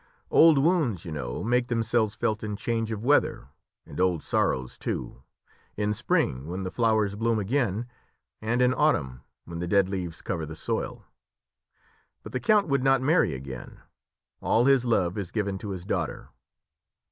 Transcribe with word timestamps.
Old 0.31 0.57
wounds 0.57 1.05
you 1.05 1.11
know, 1.11 1.43
make 1.43 1.67
themselves 1.67 2.15
felt 2.15 2.43
in 2.43 2.55
change 2.55 2.91
of 2.91 3.03
weather 3.03 3.49
and 3.85 3.99
old 3.99 4.23
sorrows 4.23 4.79
too 4.79 5.21
in 5.77 5.93
spring 5.93 6.47
when 6.47 6.63
the 6.63 6.71
flowers 6.71 7.13
bloom 7.13 7.37
again, 7.37 7.87
and 8.41 8.63
in 8.63 8.73
autumn 8.73 9.21
when 9.45 9.59
the 9.59 9.67
dead 9.67 9.87
leaves 9.87 10.23
cover 10.23 10.43
the 10.43 10.55
soil. 10.55 11.05
But 12.23 12.31
the 12.31 12.39
count 12.39 12.67
would 12.67 12.81
not 12.83 12.99
marry 13.03 13.35
again; 13.35 13.79
all 14.41 14.65
his 14.65 14.85
love 14.85 15.19
is 15.19 15.29
given 15.29 15.59
to 15.59 15.69
his 15.69 15.85
daughter." 15.85 16.29